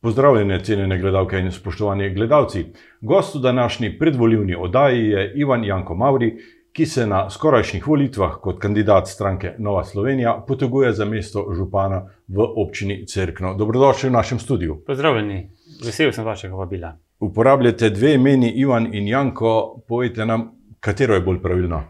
[0.00, 2.64] Pozdravljene, cenjene gledalke in spoštovani gledalci.
[3.00, 6.36] Gost v današnji predvoljivni oddaji je Ivan Janko Mauri,
[6.72, 12.46] ki se na skorajšnjih volitvah kot kandidat stranke Nova Slovenija poteguje za mesto župana v
[12.56, 13.54] občini Cerkno.
[13.54, 14.76] Dobrodošli v našem studiu.
[14.86, 15.50] Pozdravljeni,
[15.84, 16.92] vesel sem vašega vabila.
[17.18, 19.80] Uporabljate dve imeni, Ivan in Janko.
[19.88, 21.82] Povejte nam, katero je bolj pravilno.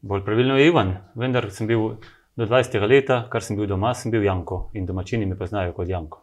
[0.00, 1.96] Bolj pravilno je Ivan, vendar sem bil
[2.36, 2.88] do 20.
[2.88, 6.22] leta, kar sem bil doma, sem bil Janko in domačini me poznajo kot Janko.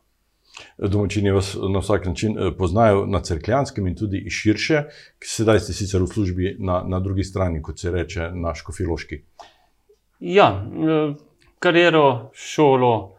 [0.78, 4.84] Domačini vas na vsak način eh, poznajo na crkljanskem in tudi širše,
[5.24, 9.24] sedaj ste sicer v službi na, na drugi strani, kot se reče, na Škofiloški.
[10.20, 11.16] Ja, eh,
[11.60, 13.16] kariero, šolo,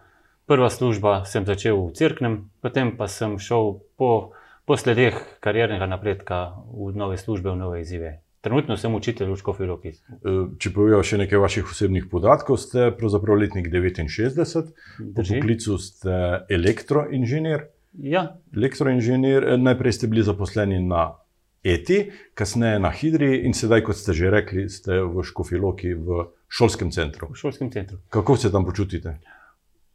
[0.46, 4.30] prva služba sem začel v Cerknem, potem pa sem šel po,
[4.64, 8.23] po sledeh kariernega napredka v nove službe, v nove izzive.
[8.44, 9.88] Trenutno sem učitelj v Škofiloki.
[9.88, 14.68] Eh, Če povem še nekaj vaših osebnih podatkov, ste pravzaprav letnik 69,
[15.14, 15.38] po Drži.
[15.40, 17.70] poklicu ste elektroinženir.
[17.96, 21.16] Ja, Elektroinženir, eh, najprej ste bili zaposleni na
[21.64, 26.92] ETI, kasneje na Hidri in sedaj, kot ste že rekli, ste v Škofiloki v šolskem
[26.92, 27.32] centru.
[27.32, 27.97] v šolskem centru.
[28.10, 29.19] Kako se tam počutite?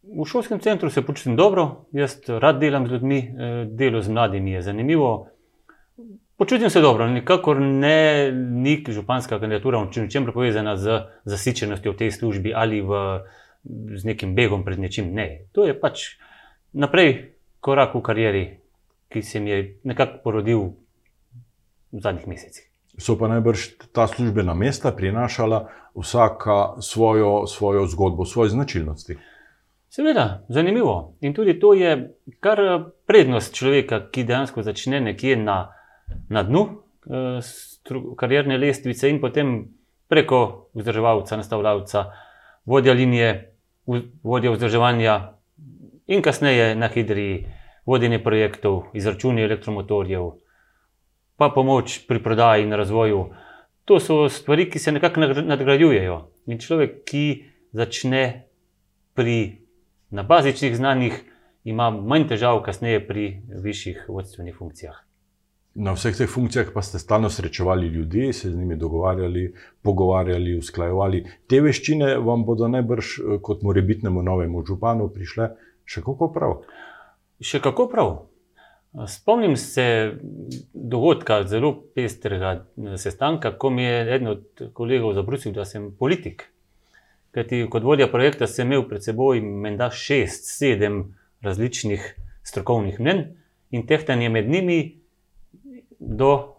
[0.01, 4.51] V šolskem centru se počutim dobro, jaz rad delam z ljudmi, eh, delo z mladimi
[4.57, 5.27] je zanimivo.
[6.39, 12.11] Počutim se dobro, nikakor ne ni županska kandidatura v čem povezana z zasičenostjo v tej
[12.11, 13.19] službi ali v,
[13.95, 15.11] z nekim begom pred nečim.
[15.11, 16.15] Ne, to je pač
[16.71, 18.43] naprej korak v karieri,
[19.11, 20.61] ki se mi je nekako porodil
[21.91, 22.71] v zadnjih mesecih.
[22.95, 29.17] So pa najbrž ta službena mesta prinašala vsaka svojo, svojo zgodbo, svoje značilnosti.
[29.89, 31.17] Seveda, zanimivo.
[31.19, 32.59] In tudi to je kar
[33.03, 35.75] prednost človeka, ki dejansko začne nekje na,
[36.29, 36.67] na dnu
[37.09, 37.39] eh,
[38.17, 39.67] karierne lestvice in potem
[40.09, 42.05] preko vzdrževalca, nastavljavca,
[42.65, 43.55] vodja linije,
[44.23, 45.33] vodja vzdrževanja
[46.07, 47.45] in kasneje na hidri,
[47.85, 50.31] vodenje projektov, izračuni elektromotorjev,
[51.37, 53.23] pa pomoč pri prodaji in razvoju.
[53.85, 56.19] To so stvari, ki se nekako nadgrajujejo.
[56.45, 57.23] In človek, ki
[57.73, 58.49] začne
[59.13, 59.65] pri
[60.09, 61.21] na bazičnih znanjih,
[61.63, 65.08] ima manj težav kasneje pri višjih vodstvenih funkcijah.
[65.79, 71.23] Na vseh teh funkcijah pa ste stalno srečevali ljudi, se z njimi dogovarjali, pogovarjali, usklajevali.
[71.47, 75.53] Te veščine vam bodo najbrž eh, kot morebitnemu novemu županu prišle
[75.87, 76.57] še kako prav.
[77.39, 78.11] Še kako prav.
[79.07, 79.87] Spomnim se
[80.73, 86.49] dogodka, zelo pestrega eh, sestanka, ko mi je eden od kolegov zabrusil, da sem politik.
[87.31, 91.05] Kajti kot vodja projekta sem imel pred seboj menda šest, sedem
[91.39, 92.03] različnih
[92.43, 93.29] strokovnih mnen
[93.71, 94.98] in tehtanje med njimi
[95.99, 96.55] do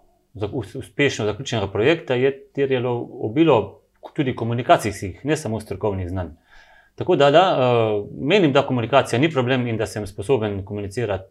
[0.75, 3.81] uspešno zaključenega projekta je terjalo obilo
[4.15, 6.28] tudi komunikacijskih, ne samo strokovnih znanj.
[6.95, 11.25] Tako da, da eh, menim, da komunikacija ni problem in da sem sposoben komunicirati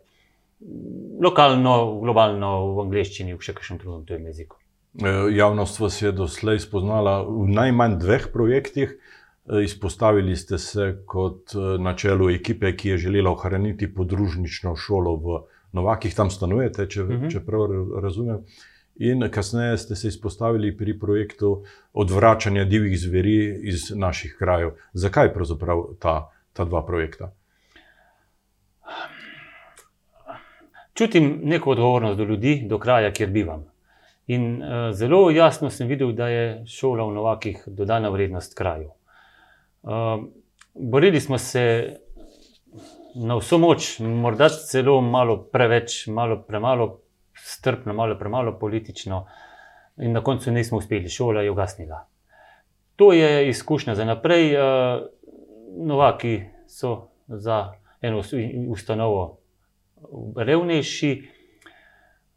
[1.22, 4.58] lokalno, globalno, v angleščini, v še kakšnem drugem tujem jeziku.
[4.98, 8.96] Eh, Javnost vas je doslej spoznala v najmanj dveh projektih.
[8.96, 15.40] Eh, Izpostavili ste se kot na čelu ekipe, ki je želela ohraniti podružnično šolo v
[15.72, 17.16] Novakih, tam stanujete, če, uh Mhm.
[17.18, 17.31] -huh.
[17.31, 18.46] če prav ra- razumem.
[18.97, 21.63] In kasneje ste se izpostavili pri projektu
[21.94, 24.72] odvračanja divjih zveri iz naših krajev.
[24.94, 26.16] Zakaj pravzaprav ta,
[26.53, 27.31] ta dva projekta?
[30.94, 33.66] Čutim neko odgovornost do ljudi, do kraja, kjer bivam.
[34.28, 38.90] In uh, zelo jasno sem videl, da je šola v Novakih dodana vrednost kraju.
[39.81, 39.91] Uh,
[40.75, 41.96] borili smo se
[43.16, 47.00] na vso moč, morda celo malo preveč, malo premalo
[47.34, 49.25] strpno, malo premalo politično,
[49.97, 52.06] in na koncu nismo uspeli, šola je ugasnila.
[52.96, 54.56] To je izkušnja za naprej.
[54.56, 54.62] Uh,
[55.78, 58.34] Novaki so za eno us-
[58.68, 59.38] ustanovo
[60.36, 61.12] revnejši,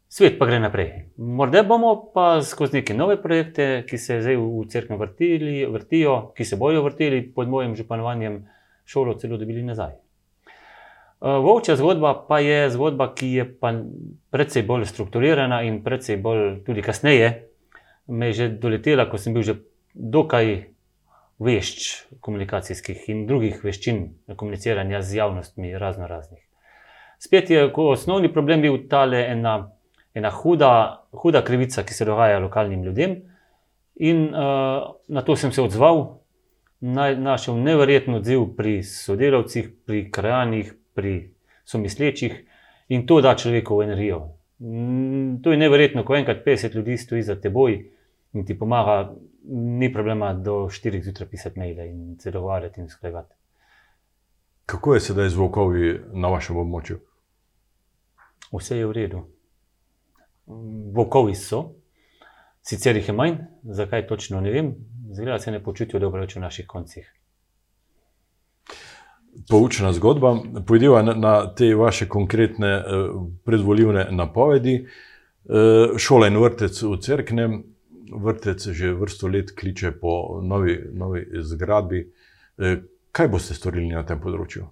[0.07, 0.91] svet pa gre naprej.
[1.17, 6.45] Morda bomo pa skozi neke nove projekte, ki se zdaj v crkvi vrtili, vrtijo, ki
[6.45, 8.43] se bojo vrteli pod mojim županovanjem,
[8.85, 10.02] šolo celo dobili nazaj.
[11.23, 13.47] Uh, Volčja zgodba pa je zgodba, ki je
[14.29, 17.53] precej bolj strukturirana in precej bolj tudi kasneje
[18.07, 19.55] me je že doletela, ko sem bil že
[19.93, 20.67] dokaj
[21.39, 26.41] vešč komunikacijskih in drugih veščin komuniciranja z javnostmi, razno raznih.
[27.19, 29.71] Spet je osnovni problem bil tale ena,
[30.13, 33.15] ena huda, huda krivica, ki se dogaja lokalnim ljudem,
[33.95, 36.19] in uh, na to sem se odzval,
[36.81, 41.33] naj, našel neverjeten odziv pri sodelavcih, pri krajanih, pri
[41.65, 42.39] somislečih
[42.89, 44.37] in to da človeku energijo.
[44.59, 47.91] Mm, To je neverjetno, ko enkrat 50 ljudi stoji za teboj
[48.33, 49.15] in ti pomaga,
[49.49, 53.35] ni problema do 4 zjutraj pisati maile in se dogovarjati in usklajevati.
[54.65, 56.99] Kako je sedaj z volkovi na vašem območju?
[58.53, 59.23] Vse je v redu.
[60.93, 61.63] Volkovi so,
[62.61, 64.75] sicer jih je manj, zakaj točno ne vem,
[65.11, 67.09] zgleda se ne počutijo dobro več v naših koncih.
[69.49, 70.37] Poučna zgodba.
[70.67, 72.83] Pojdiva na, na te vaše konkretne eh,
[73.45, 74.75] predvoljivne napovedi.
[75.49, 77.63] Eh, šola in vrtec v Cerknem,
[78.13, 82.05] vrtec že vrsto let kliče po novi, novi zgradbi.
[82.57, 82.77] Eh,
[83.11, 84.69] kaj boste storili na tem področju?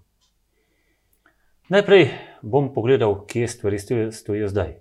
[1.72, 2.08] Najprej
[2.42, 3.80] bom pogledal, kje stvari
[4.12, 4.74] stojijo zdaj.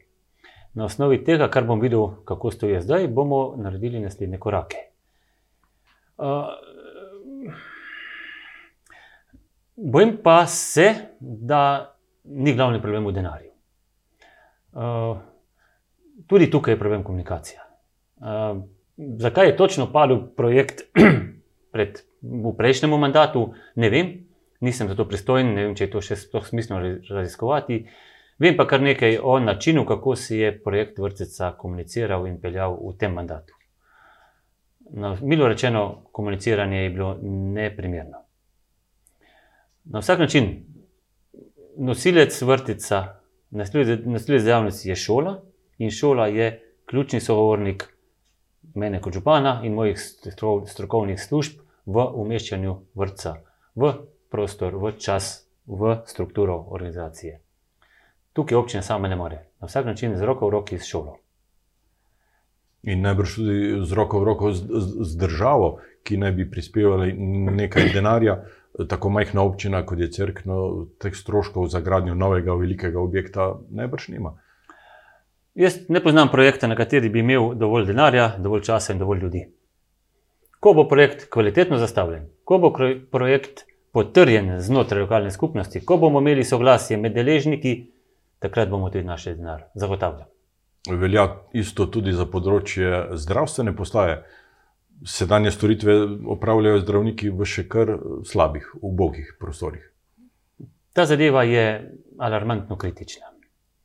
[0.74, 4.80] Na osnovi tega, kar bom videl, kako stojijo zdaj, bomo naredili naslednje korake.
[6.18, 6.50] Uh,
[9.80, 11.94] bojim pa se, da
[12.24, 13.50] ni glavni problem v denarju.
[14.72, 15.18] Uh,
[16.26, 17.62] tudi tukaj je problem komunikacija.
[18.16, 18.62] Uh,
[19.18, 20.82] zakaj je točno padel projekt
[21.72, 24.12] pred, v prejšnjem mandatu, ne vem,
[24.60, 27.84] nisem za to pristojen, ne vem, če je to še smiselno raziskovati.
[28.40, 32.94] Vem pa kar nekaj o načinu, kako se je projekt vrtca komuniciral in peljal v
[32.98, 33.56] tem mandatu.
[34.90, 38.29] Na milo rečeno, komuniciranje je bilo neprimerno.
[39.84, 40.64] Na vsak način,
[41.76, 45.42] nosilec vrtca, nosilec dejavnosti je šola
[45.78, 47.88] in šola je ključni sogovornik
[48.74, 49.98] mene kot župana in mojih
[50.66, 53.36] strokovnih služb v umeščanju vrtca
[53.74, 53.92] v
[54.30, 57.40] prostor, v čas, v strukturo organizacije.
[58.32, 59.44] Tukaj občina sama ne more.
[59.60, 61.16] Na vsak način z roko v roki s šolo.
[62.82, 67.10] In najbrž tudi z roko v roko z, z, z državo, ki naj bi prispevala
[67.56, 68.38] nekaj denarja,
[68.88, 70.60] tako majhna občina kot je crkva,
[71.02, 74.36] teh stroškov za gradnjo novega velikega objekta najbrž nima.
[75.54, 79.46] Jaz ne poznam projekta, na kateri bi imel dovolj denarja, dovolj časa in dovolj ljudi.
[80.60, 82.72] Ko bo projekt kvalitetno zastavljen, ko bo
[83.10, 87.90] projekt potrjen znotraj lokalne skupnosti, ko bomo imeli soglasje med deležniki,
[88.38, 89.64] takrat bomo tudi našli denar.
[89.74, 90.28] Zagotavljam.
[90.88, 94.22] Velja isto tudi za področje zdravstvene postaje.
[95.06, 95.94] Sedanje storitve
[96.28, 97.94] opravljajo zdravniki v še kar
[98.28, 99.86] slabih, ubogih prostorih.
[100.92, 101.64] Ta zadeva je
[102.18, 103.30] alarmantno kritična.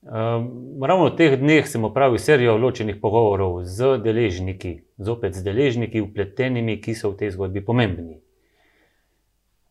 [0.06, 6.04] Um, ravno v teh dneh sem opravil serijo ločenih pogovorov z deležniki, zopet z deležniki,
[6.04, 8.20] upletenimi, ki so v tej zgodbi pomembni.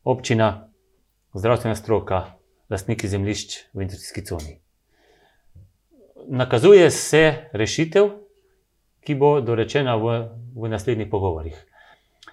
[0.03, 0.73] Občina,
[1.39, 2.35] zdravstvena stroka,
[2.71, 4.59] lastniki zemljišč v industrijski coni.
[6.27, 8.24] Nakazuje se rešitev,
[9.05, 10.17] ki bo dorečena v,
[10.57, 11.57] v naslednjih pogovorih.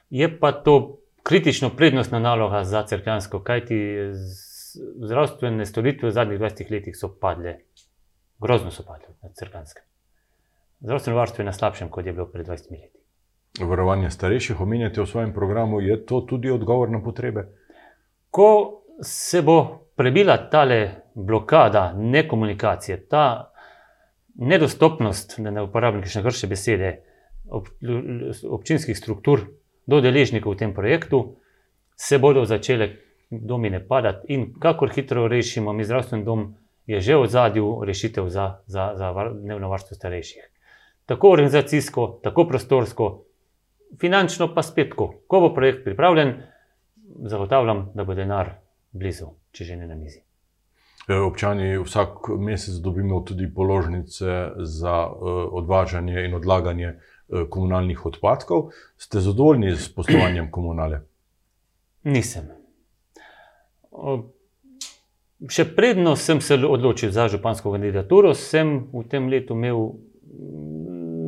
[0.09, 3.77] Je pa to kritično prednostna naloga za crkvansko, kajti
[5.06, 7.57] zdravstvene storitve v zadnjih 20 letih so padle
[8.41, 9.83] grozno so padli na crkvanskem.
[10.79, 12.97] Zdravstveno varstvo je na slabšem, kot je bilo pred 20 leti.
[13.62, 17.47] Varovanje starejših omenjate v svojem programu, je to tudi odgovor na potrebe?
[18.29, 20.65] Ko se bo prebila ta
[21.15, 23.50] blokada nekomunikacije, ta
[24.35, 26.91] nedostopnost, da ne uporabim še grše besede,
[27.49, 27.67] ob,
[28.47, 29.47] občinskih struktur
[29.87, 31.37] do deležnikov v tem projektu,
[31.95, 32.95] se bodo začele
[33.29, 36.55] domine padati in kakor hitro rešimo mi zdravstveni dom,
[36.87, 40.47] je že v zadju rešitev za, za, za dnevno varstvo starejših.
[41.05, 43.25] Tako organizacijsko, tako prostorsko,
[43.99, 45.23] finančno pa spet tako.
[45.27, 46.35] Ko bo projekt pripravljen,
[47.27, 48.55] zagotavljam, da bo denar
[48.91, 50.23] blizu, če že ne na mizi.
[51.19, 55.19] Občani vsak mesec dobimo tudi položnice za uh,
[55.51, 58.69] odvažanje in odlaganje uh, komunalnih odpadkov.
[58.97, 61.01] Ste zadovoljni s poslovanjem komunale?
[62.03, 62.50] Nisem.
[65.50, 69.88] Še predno sem se odločil za župansko kandidaturo, sem v tem letu imel,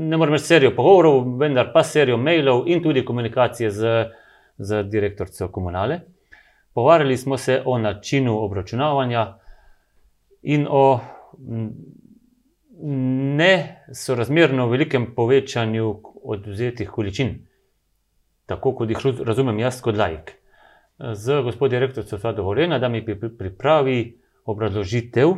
[0.06, 3.94] ne morem reči, serijo pogovorov, vendar pa serijo mailov in tudi komunikacije z,
[4.58, 6.00] z direktorico komunale.
[6.74, 9.43] Pogovarjali smo se o načinu obračunavanja
[10.44, 11.00] in o
[13.40, 15.90] nesorazmerno velikem povečanju
[16.24, 17.36] odvzetih količin,
[18.46, 20.44] tako kot jih razumem jaz kot laik
[21.00, 23.06] z gospodom rektorcem sva dovoljena, da mi
[23.38, 25.34] pripravi obrazložitev,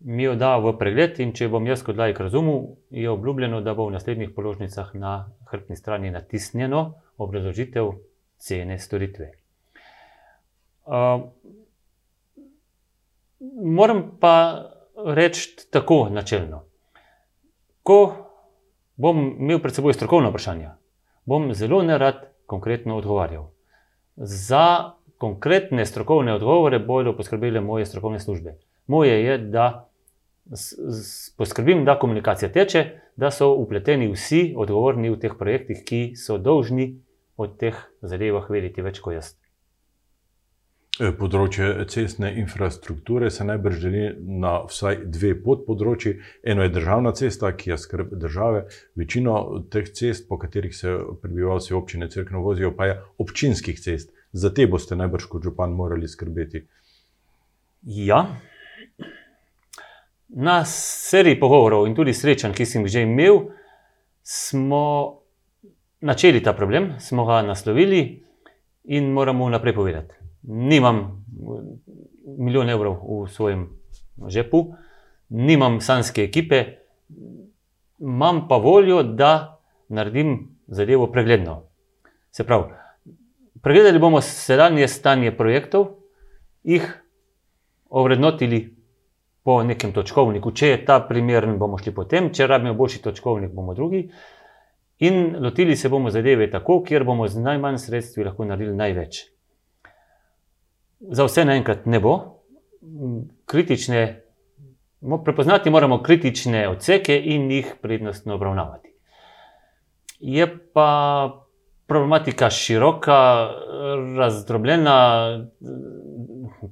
[0.00, 3.74] mi jo da v pregled in če bom jaz kot lajk razumel, je obljubljeno, da
[3.74, 5.14] bo v naslednjih položnicah na
[5.50, 7.92] hrbtni strani natisnjeno obrazložitev
[8.38, 9.30] cene storitve.
[10.84, 11.30] Uh,
[13.64, 14.64] moram pa
[15.06, 16.64] reči tako načelno.
[17.82, 17.98] Ko
[18.96, 20.70] bom imel pred seboj strokovno vprašanje,
[21.24, 23.50] bom zelo nerad konkretno odgovarjal.
[24.16, 28.58] Za konkretne strokovne odgovore bodo poskrbele moje strokovne službe.
[28.86, 29.88] Moje je, da
[31.36, 32.84] poskrbim, da komunikacija teče,
[33.16, 37.00] da so upleteni vsi odgovorni v teh projektih, ki so dolžni
[37.36, 39.32] o teh zadevah vedeti več kot jaz.
[40.94, 44.02] Eh, področje cestne infrastrukture se najbrž deli
[44.42, 46.20] na vsaj dve podpodročji.
[46.46, 48.60] Eno je državna cesta, ki je skrb države.
[48.94, 54.14] Večino teh cest, po katerih se prebivalci občine Cerkno vozijo, pa je občinskih cest.
[54.30, 56.62] Za te boste najbrž kot župan morali skrbeti.
[57.82, 58.22] Ja.
[60.28, 63.48] Na seriji pogovorov in tudi srečanj, ki sem jih že imel,
[64.22, 64.84] smo
[66.06, 68.04] načeli ta problem, smo ga naslovili
[68.94, 71.24] in moramo naprej povedati nimam
[72.38, 73.68] milijon evrov v svojem
[74.28, 74.74] žepu,
[75.28, 76.64] nimam sanske ekipe,
[77.98, 81.62] imam pa voljo, da naredim zadevo pregledno.
[82.30, 82.72] Se pravi,
[83.62, 85.86] pregledali bomo sedanje stanje projektov,
[86.62, 87.02] jih
[87.88, 88.76] ovrednotili
[89.44, 90.52] po nekem točkovniku.
[90.52, 94.08] Če je ta primeren, bomo šli potem, če rabimo boljši točkovnik, bomo drugi.
[94.98, 99.33] In lotili se bomo zadeve tako, kjer bomo z najmanj sredstvi lahko naredili največ
[101.10, 102.14] za vse naenkrat ne bo.
[103.46, 104.22] Kritične,
[105.24, 108.94] prepoznati moramo kritične odseke in jih prednostno obravnavati.
[110.20, 110.90] Je pa
[111.86, 113.50] problematika široka,
[114.16, 114.96] razdrobljena,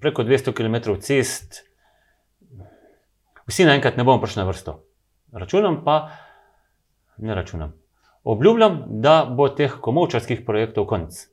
[0.00, 1.62] preko 200 km cest.
[3.46, 4.78] Vsi naenkrat ne bomo prišli na vrsto.
[5.32, 6.08] Računam pa,
[7.18, 7.72] ne računam.
[8.24, 11.31] Obljubljam, da bo teh komovčarskih projektov konc.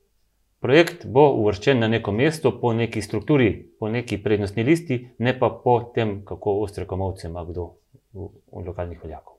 [0.60, 5.50] Projekt bo uvrščen na neko mesto po neki strukturi, po neki prednostni listi, ne pa
[5.64, 7.70] po tem, kako ostre komovce ima kdo
[8.14, 9.38] od lokalnih veljakov.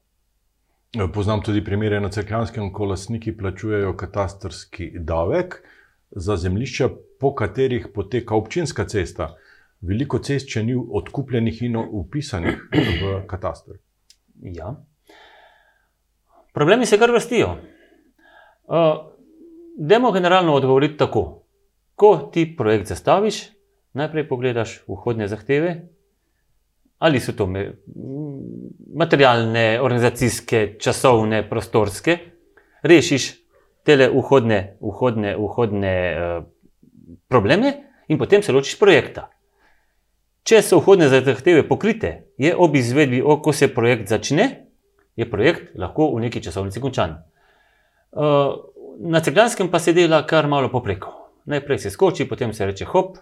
[1.15, 5.61] Poznam tudi primere na Cerkljanskem, ko lastniki plačujejo katastrski davek
[6.11, 6.89] za zemljišča,
[7.21, 9.35] po katerih poteka občinska cesta.
[9.81, 13.77] Veliko cest, če ni odkupljenih in upisanih v katastr.
[14.57, 14.73] Ja.
[16.53, 17.53] Problemi se kar vrstijo.
[18.65, 19.10] Uh,
[19.83, 21.43] Demo generalno odgovoriti tako.
[21.95, 23.37] Ko ti projekt zastaviš,
[23.97, 25.71] najprej pogledaš vhodne zahteve,
[26.99, 27.49] ali so to
[28.95, 32.19] materialne, organizacijske, časovne, prostorske,
[32.83, 33.31] rešiš
[33.85, 36.45] te vhodne, vhodne, vhodne uh,
[37.29, 37.73] probleme
[38.09, 39.31] in potem se ločiš projekta.
[40.45, 44.51] Če so vhodne zahteve pokrite, je ob izvedbi, ko se projekt začne,
[45.17, 47.17] je projekt lahko v neki časovnici končan.
[48.13, 48.70] Uh,
[49.03, 51.13] na Cegljanskem pa se dela kar malo popreko.
[51.45, 53.17] Najprej se skoči, potem se reče hop.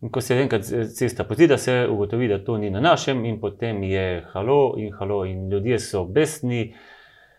[0.00, 0.64] In ko se enkrat
[0.96, 5.24] cesta pozida, se ugotovi, da to ni na našem, in potem je halo in halo,
[5.24, 6.74] in ljudje so besni,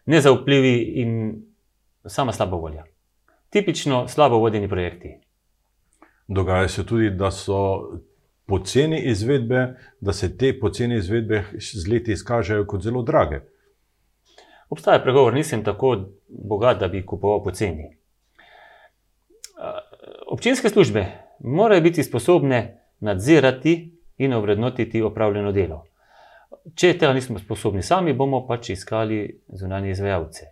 [0.06, 1.42] nezaupljivi in
[2.06, 2.84] sama slaba volja.
[3.50, 5.16] Tipično slabo vodeni projekti.
[6.28, 7.58] Dogaja se tudi, da so
[8.46, 13.42] poceni izvedbe, da se te poceni izvedbe z leti izkažejo kot zelo drage.
[14.72, 15.98] Obstaja pregovor, nisem tako
[16.28, 17.90] bogat, da bi kupoval poceni.
[20.32, 21.06] Občinske službe
[21.40, 22.62] morajo biti sposobne
[23.00, 25.84] nadzirati in ovrednotiti opravljeno delo.
[26.76, 30.48] Če tega nismo sposobni sami, bomo pač iskali zunanje izvajalce.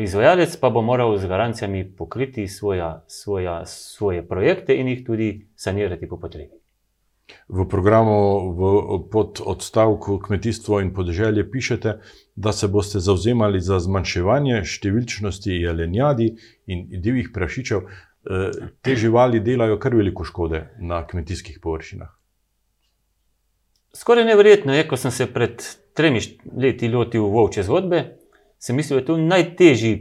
[0.00, 6.08] Izvajalec pa bo moral z garancijami pokriti svoja, svoja, svoje projekte in jih tudi sanirati
[6.08, 6.54] po potrebi.
[7.48, 8.16] V programu
[8.54, 8.70] v,
[9.10, 11.98] pod odstavku Kmetijstvo in podeželje pišete,
[12.34, 16.30] da se boste zauzemali za zmanjševanje številčnosti jelenjadi
[16.66, 17.82] in divjih prašičev.
[17.82, 18.40] E,
[18.80, 22.08] te živali delajo kar veliko škode na kmetijskih površinah.
[23.92, 25.60] Skoraj nevrjetno je, ko sem se pred
[25.94, 26.22] tremi
[26.56, 28.04] leti lotil volče zgodbe,
[28.62, 29.94] sem mislil, da je to najtežji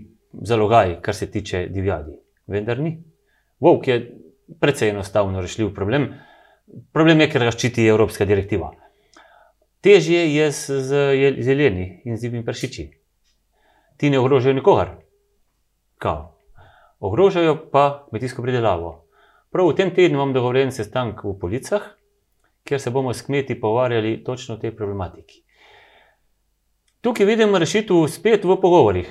[0.47, 2.15] zalogaj, kar se tiče divjadi.
[2.47, 3.01] Vendar ni.
[3.59, 3.97] Volk je
[4.59, 6.13] precej enostavno rešljiv problem.
[6.93, 8.71] Problem je, ker ga ščiti Evropska direktiva.
[9.81, 10.67] Težje je z
[11.41, 12.83] zeleni in z divjimi pršiči.
[13.97, 14.89] Ti ne ogrožajo nikogar.
[15.97, 16.37] Kao.
[16.99, 19.07] Ogrožajo pa kmetijsko pridelavo.
[19.49, 21.87] Prav v tem tednu imam dogovoren sestanek v Policah,
[22.63, 25.41] kjer se bomo s kmeti pogovarjali točno o tej problematiki.
[27.01, 29.09] Tukaj vidimo rešitev spet v pogovorih.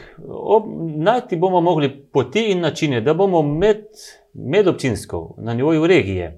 [1.03, 3.91] Najti bomo mogli poti in načine, da bomo med,
[4.35, 6.31] medobčinsko, na nivoju regije,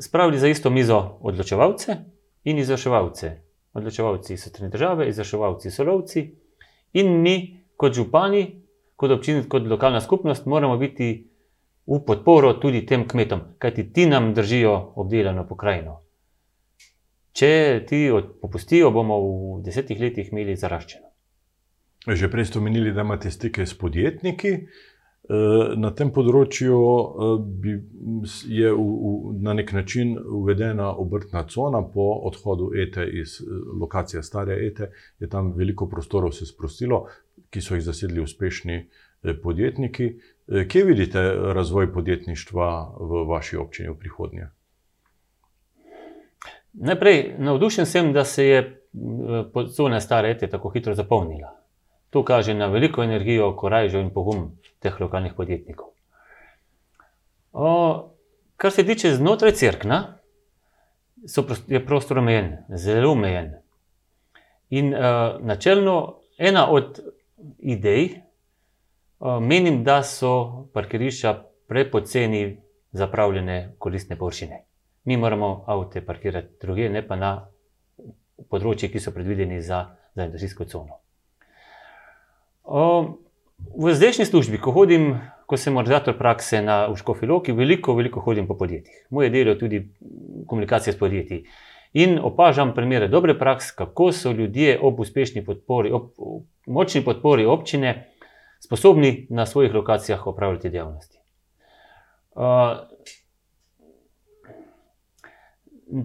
[0.00, 1.96] spravili za isto mizo odločevalce
[2.44, 3.30] in izvrševalce.
[3.72, 6.24] Odločevalci so tri države, izvrševalci so lovci,
[6.92, 8.44] in mi, kot župani,
[8.96, 11.10] kot občina, kot lokalna skupnost, moramo biti
[11.86, 16.00] v podporo tudi tem kmetom, kajti ti nam držijo obdelano pokrajino.
[17.32, 18.08] Če ti
[18.42, 21.06] popustijo, bomo v desetih letih imeli zaraščeno.
[22.08, 24.54] Že prej ste omenili, da imate stike s podjetniki.
[25.76, 27.74] Na tem področju eh,
[28.50, 28.70] je
[29.44, 34.90] na nek način uvedena obrtna cona po odhodu ETE iz eh, lokacije stare ETE.
[35.22, 37.04] Je tam veliko prostorov se sprostilo,
[37.50, 38.80] ki so jih zasedli uspešni
[39.42, 40.10] podjetniki.
[40.48, 41.22] Eh, kje vidite
[41.54, 44.50] razvoj podjetništva v vaši občini v prihodnje?
[46.72, 48.60] Najprej navdušen sem, da se je
[49.76, 51.59] zona stare ete tako hitro zapolnila.
[52.10, 54.50] To kaže na veliko energijo, korajžo in pogum
[54.82, 55.92] teh lokalnih podjetnikov.
[57.52, 58.10] O,
[58.56, 60.18] kar se tiče znotraj crkna,
[61.68, 63.52] je prostor omejen, zelo omejen.
[64.70, 65.00] In uh,
[65.40, 67.00] načelno ena od
[67.58, 68.08] idej,
[69.18, 71.34] uh, menim, da so parkirišča
[71.68, 72.60] prepoceni
[72.92, 74.64] zapravljene koristne površine.
[75.04, 77.30] Mi moramo avto parkirati druge, ne pa na
[78.50, 80.99] področjih, ki so predvideni za, za industrijsko cono.
[82.70, 88.54] V zdajšnji službi, ko hodim, ko sem organizator prakse na Škofiloki, veliko, veliko hodim po
[88.54, 89.06] podjetjih.
[89.10, 89.80] Moje delo je tudi
[90.46, 91.44] komunikacija s podjetji.
[91.92, 96.12] In opažam primere dobre prakse, kako so ljudje ob uspešni podpori, ob
[96.66, 98.14] močni podpori občine,
[98.62, 101.18] sposobni na svojih lokacijah opravljati dejavnosti.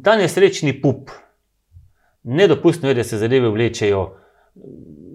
[0.03, 1.09] Ta nesrečni pup,
[2.23, 4.15] nedopustno je, da se zadeve vlečejo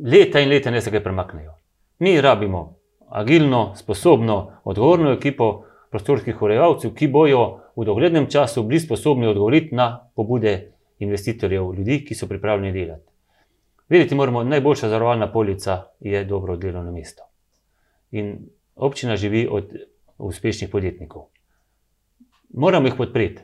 [0.04, 1.54] leta in leta, ne se kaj premaknejo.
[1.98, 2.76] Mi rabimo
[3.10, 10.10] agilno, sposobno, odgovorno ekipo prostorskih urejevalcev, ki bojo v doglednem času bili sposobni odgovoriti na
[10.14, 13.10] pobude investitorjev, ljudi, ki so pripravljeni delati.
[13.88, 17.22] Vedeti moramo, najboljša zavarovalna polica je dobro delovno mesto.
[18.10, 18.38] In
[18.76, 19.74] občina živi od
[20.18, 21.26] uspešnih podjetnikov.
[22.54, 23.42] Moramo jih podpreti.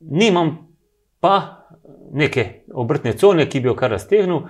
[0.00, 0.76] Nimam
[1.20, 1.66] pa
[2.12, 4.40] neke obrtne cone, ki bi jo kar raztegnil,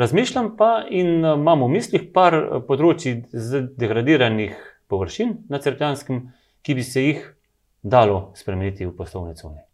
[0.00, 4.56] razmišljam pa in eh, imam v mislih par eh, področji z degradiranih
[4.90, 6.24] površin na Crkvenskem,
[6.64, 7.26] ki bi se jih
[7.82, 9.64] dalo spremeniti v poslovne cone.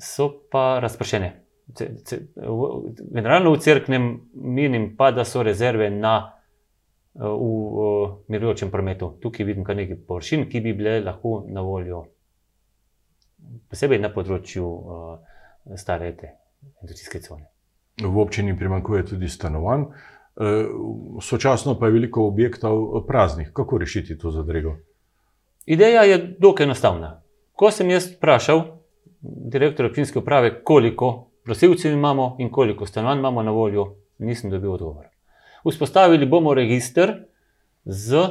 [0.00, 1.32] So pa razpršene.
[1.74, 6.16] Generalno v crknem menim pa, da so rezerve na,
[7.16, 9.14] eh, v, v mirujočem prometu.
[9.22, 12.04] Tukaj vidim kar nekaj površin, ki bi bile lahko na voljo,
[13.68, 15.34] posebej na področju uh,
[15.76, 16.30] starete
[16.82, 17.53] industrijske cone.
[18.02, 19.88] V občini primankuje tudi stanovanj, e,
[21.22, 23.50] sočasno pa je veliko objektov praznih.
[23.52, 24.76] Kako rešiti to zadrego?
[25.66, 27.22] Ideja je dokaj enostavna.
[27.52, 28.64] Ko sem jaz vprašal
[29.22, 35.06] direktorja občinske uprave, koliko prosilcev imamo in koliko stanovanj imamo na voljo, nisem dobil odgovor.
[35.70, 37.12] Vzpostavili bomo registr
[37.84, 38.28] z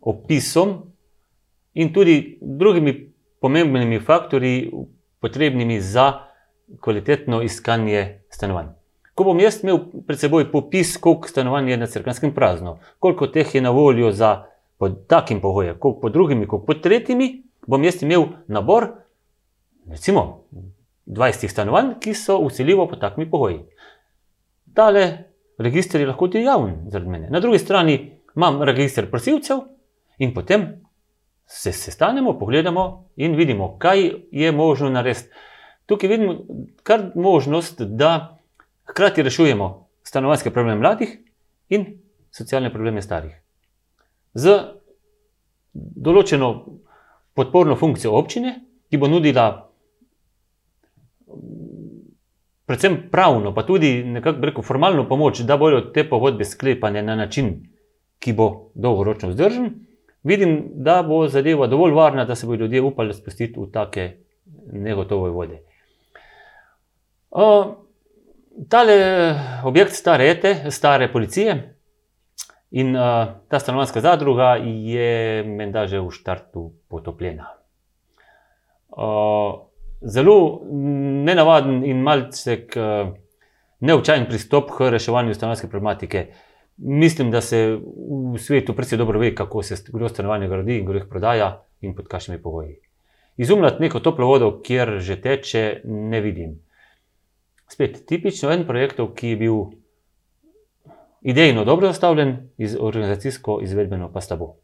[0.00, 0.82] opisom
[1.74, 4.72] in tudi drugimi pomembnimi faktorji,
[5.20, 6.29] potrebnimi za
[6.80, 8.66] kvalitetno iskanje stanovanj.
[9.14, 13.54] Ko bom jaz imel pred seboj popis, koliko stanovanj je na crkvenskem prazno, koliko teh
[13.54, 14.44] je na voljo za
[14.78, 18.86] pod takim pogojem, koliko pod drugimi, koliko pod tretjimi, bom jaz imel nabor,
[19.90, 20.44] recimo
[21.06, 23.60] 20 stanovanj, ki so usiljivo pod takimi pogoji.
[24.74, 25.24] Tale
[25.58, 27.30] registr je lahko tudi javen zaradi mene.
[27.30, 29.58] Na drugi strani imam registr prosilcev
[30.18, 30.66] in potem
[31.46, 35.28] se sestanemo, pogledamo in vidimo, kaj je možno narediti
[35.90, 36.34] tukaj vidimo
[36.86, 38.38] kar možnost, da
[38.90, 41.18] hkrati rešujemo stanovanjske probleme mladih
[41.68, 41.86] in
[42.30, 43.34] socialne probleme starih.
[44.34, 44.54] Z
[45.74, 46.50] določeno
[47.34, 48.54] podporno funkcijo občine,
[48.90, 49.46] ki bo nudila
[52.70, 57.54] predvsem pravno, pa tudi nekako reko formalno pomoč, da bodo te pogodbe sklepane na način,
[58.22, 59.72] ki bo dolgoročno vzdržen,
[60.22, 60.54] vidim,
[60.86, 64.06] da bo zadeva dovolj varna, da se bodo ljudje upali spustiti v take
[64.72, 65.64] negotove vode.
[68.68, 71.76] Tale objekt stare ete, stare policije
[72.70, 77.46] in uh, ta stanovanska zadruga je menda že v štartu potopljena.
[78.90, 79.70] Uh,
[80.02, 80.60] zelo
[81.24, 83.10] nenavaden in malce uh,
[83.80, 86.26] neobičajen pristop k reševanju stanovanske problematike.
[86.76, 87.78] Mislim, da se
[88.32, 91.94] v svetu predvsej dobro ve, kako se kdo stanovanje gradi in kdo jih prodaja in
[91.94, 92.76] pod kakšnimi pogoji.
[93.36, 96.69] Izumljati neko toplo vodo, kjer že teče, ne vidim
[97.72, 99.60] spet tipično en projekt, ki je bil
[101.20, 104.54] idejno dobro zastavljen, iz organizacijsko izvedbeno pa slabo.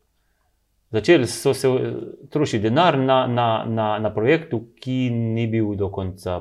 [0.90, 1.94] Začeli so se eh,
[2.30, 6.40] trošiti denar na, na, na, na projektu, ki ni bil do konca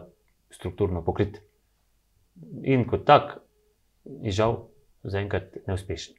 [0.49, 1.41] strukturno pokrit.
[2.63, 3.38] In kot tak,
[4.21, 4.67] je žal
[5.04, 6.15] zaenkrat neuspešen.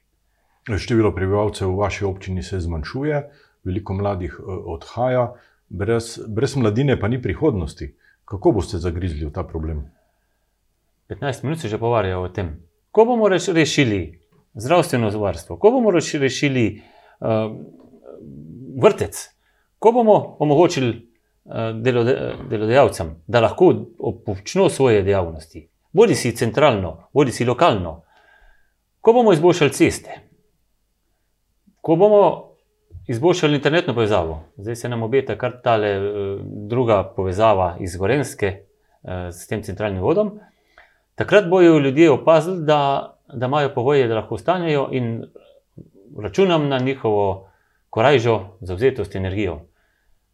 [0.66, 3.22] Število prebivalcev v vaši občini se zmanjšuje,
[3.64, 5.28] veliko mladih eh, odhaja,
[5.68, 7.94] brez, brez mladine pa ni prihodnosti.
[8.26, 9.84] Kako boste zagrizli v ta problem?
[11.08, 14.20] 15 minut se že pogovarjajo o tem, kako bomo rešili
[14.54, 16.82] zdravstveno varstvo, kako bomo rešili
[17.20, 17.28] uh,
[18.82, 19.28] vrtec,
[19.78, 20.90] kako bomo omogočili
[21.44, 28.02] uh, delode, delodajalcem, da lahko opočno svoje dejavnosti, bodi si centralno, bodi si lokalno,
[29.00, 30.20] kako bomo izboljšali ceste.
[31.80, 32.56] ko bomo
[33.06, 35.78] izboljšali internetno povezavo, zdaj se nam obeta kar ta
[36.42, 40.38] druga povezava iz Gorenske eh, s tem centralnim vodom,
[41.16, 42.80] takrat bojo ljudje opazili, da,
[43.32, 45.24] da imajo povoje, da lahko ostanejo in
[46.22, 47.48] računam na njihovo
[47.90, 49.60] korajžo, zauzetost, energijo.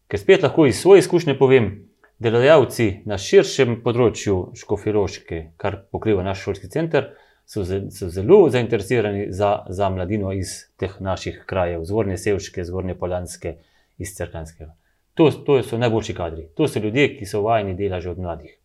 [0.07, 1.71] Ker spet lahko iz svoje izkušnje povem,
[2.19, 7.13] delodajalci na širšem področju Škofiroške, kar pokriva naš šolski center,
[7.45, 13.57] so, so zelo zainteresirani za, za mladino iz teh naših krajev, zgornje Sevške, zgornje Polanske,
[13.97, 14.73] iz Crkvenskega.
[15.13, 18.57] To, to so najboljši kadri, to so ljudje, ki so vajeni dela že od mladih.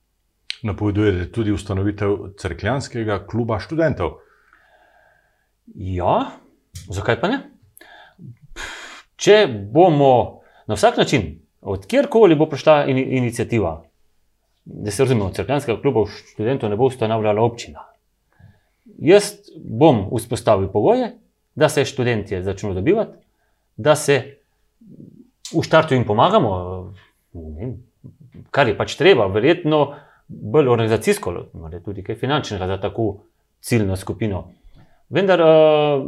[0.63, 4.19] Napovedujete tudi ustanovitev crkljanskega kluba študentov.
[5.75, 6.31] Ja,
[6.91, 7.39] zakaj pa ne?
[9.19, 13.85] Če bomo na vsak način, od kjerkoli bo prišla in, inicijativa,
[14.65, 17.87] da se razumemo, crkljanskega kluba študentov ne bo ustanovljala občina.
[18.99, 19.33] Jaz
[19.65, 21.13] bom vzpostavil pogoje,
[21.55, 23.17] da se študenti začnejo dobivati,
[23.77, 24.39] da se
[25.55, 26.95] v štartu jim pomagamo,
[28.51, 29.95] kar je pač treba, verjetno
[30.29, 31.35] bolj organizacijsko,
[31.85, 33.17] tudi kaj finančnega za tako
[33.61, 34.45] ciljno skupino.
[35.09, 36.05] Vendar, uh,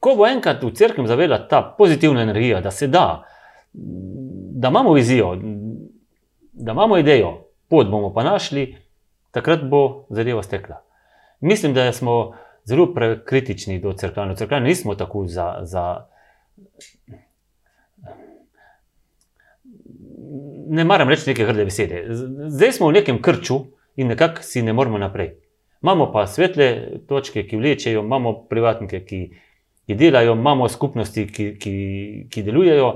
[0.00, 3.24] ko bo enkrat v crkvi zavedla ta pozitivna energija, da se da,
[3.72, 5.36] da imamo vizijo,
[6.52, 8.76] da imamo idejo, pot bomo pa našli,
[9.30, 10.82] takrat bo zadeva stekla.
[11.40, 12.32] Mislim, da smo
[12.64, 14.34] zelo prekritični do crkve.
[14.36, 15.58] Crkve nismo tako za.
[15.62, 16.06] za
[20.68, 22.04] Ne maram reči neke grde besede.
[22.48, 23.60] Zdaj smo v nekem krču
[23.96, 25.34] in nekako si ne moremo naprej.
[25.82, 29.20] Imamo pa svetle točke, ki vlečejo, imamo privatnike, ki,
[29.86, 31.74] ki delajo, imamo skupnosti, ki, ki,
[32.30, 32.88] ki delujejo.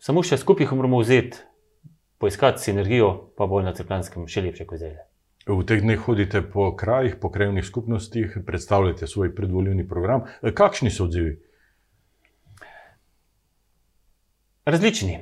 [0.00, 1.40] Samo še skupaj moramo vzeti,
[2.18, 4.96] poiskati sinergijo, pa bo na crkvanskem še lepše kot zdaj.
[5.44, 10.24] V teh dneh hodite po krajih, po krajnih skupnostih, predstavljate svoj predvoljivni program.
[10.40, 11.36] Kakšni so odzivi?
[14.64, 15.18] Različni.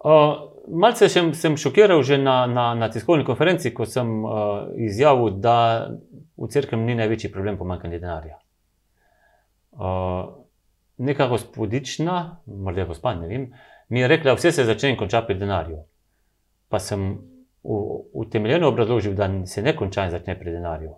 [0.00, 5.36] Uh, malce sem, sem šokiral že na, na, na tiskovni konferenci, ko sem uh, izjavil,
[5.44, 5.90] da
[6.40, 8.38] v crkvi ni največji problem pomankanje denarja.
[9.76, 10.40] Uh,
[11.04, 13.46] neka gospodična, morda gospod, ne vem,
[13.88, 15.82] mi je rekla, vse se začne in konča pri denarju.
[16.68, 17.18] Pa sem
[17.62, 20.94] utemeljeno obrazložil, da se ne konča in začne pri denarju.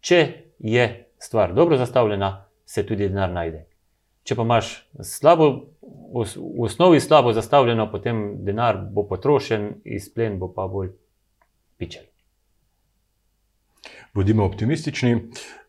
[0.00, 0.20] Če
[0.58, 0.86] je
[1.18, 3.69] stvar dobro zastavljena, se tudi denar najde.
[4.30, 4.66] Če pa imaš
[5.02, 5.46] slabo,
[6.14, 6.22] v
[6.62, 10.92] osnovi slabo zastavljeno, potem denar bo potrošen, izplen bo pa bolj
[11.80, 12.04] pičel.
[14.14, 15.16] Bodimo optimistični.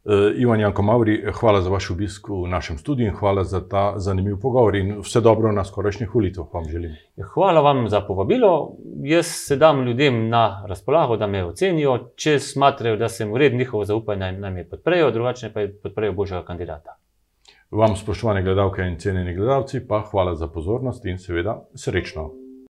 [0.05, 3.83] Uh, Ivan Janko Mauri, hvala za vaš obisk v našem studiu in hvala za ta
[3.97, 6.95] zanimiv pogovor in vse dobro na skorajšnjih volitvah vam želim.
[7.33, 8.77] Hvala vam za povabilo.
[9.03, 13.85] Jaz se dam ljudem na razpolago, da me ocenijo, če smatrajo, da sem vred njihovo
[13.85, 17.00] zaupanje, naj me podprejo, drugače pa podprejo božjega kandidata.
[17.71, 22.40] Vam, spoštovane gledalke in cenjeni gledalci, pa hvala za pozornost in seveda srečno.